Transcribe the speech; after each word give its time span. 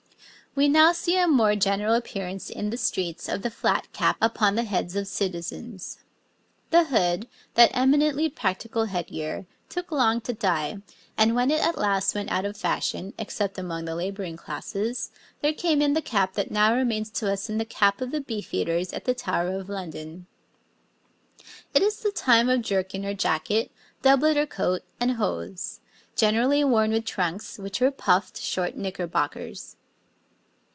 We 0.53 0.67
now 0.67 0.91
see 0.91 1.17
a 1.17 1.29
more 1.29 1.55
general 1.55 1.93
appearance 1.93 2.49
in 2.49 2.71
the 2.71 2.75
streets 2.77 3.29
of 3.29 3.41
the 3.41 3.49
flat 3.49 3.87
cap 3.93 4.17
upon 4.21 4.55
the 4.55 4.65
heads 4.65 4.97
of 4.97 5.07
citizens. 5.07 5.99
The 6.71 6.83
hood, 6.83 7.29
that 7.53 7.71
eminently 7.73 8.27
practical 8.27 8.83
head 8.87 9.07
gear, 9.07 9.45
took 9.69 9.93
long 9.93 10.19
to 10.19 10.33
die, 10.33 10.81
and, 11.17 11.35
when 11.35 11.51
at 11.51 11.77
last 11.77 12.13
it 12.13 12.19
went 12.19 12.31
out 12.31 12.43
of 12.43 12.57
fashion, 12.57 13.13
except 13.17 13.57
among 13.57 13.85
the 13.85 13.95
labouring 13.95 14.35
classes, 14.35 15.09
there 15.39 15.53
came 15.53 15.81
in 15.81 15.93
the 15.93 16.01
cap 16.01 16.33
that 16.33 16.51
now 16.51 16.75
remains 16.75 17.09
to 17.11 17.31
us 17.31 17.49
in 17.49 17.57
the 17.57 17.63
cap 17.63 18.01
of 18.01 18.11
the 18.11 18.19
Beefeaters 18.19 18.91
at 18.91 19.05
the 19.05 19.13
Tower 19.13 19.55
of 19.57 19.69
London. 19.69 20.27
[Illustration: 20.43 21.33
{Two 21.39 21.45
men 21.45 21.47
of 21.47 21.47
the 21.47 21.47
time 21.47 21.49
of 21.49 21.73
Edward 21.73 21.77
VI.}] 21.77 21.79
It 21.79 21.87
is 21.87 22.03
the 22.03 22.25
time 22.25 22.49
of 22.49 22.61
jerkin 22.61 23.05
or 23.05 23.13
jacket, 23.13 23.71
doublet 24.01 24.35
or 24.35 24.45
coat, 24.45 24.81
and 24.99 25.11
hose 25.13 25.79
generally 26.17 26.61
worn 26.65 26.91
with 26.91 27.05
trunks, 27.05 27.57
which 27.57 27.79
were 27.79 27.89
puffed, 27.89 28.37
short 28.37 28.75
knickerbockers. 28.75 29.77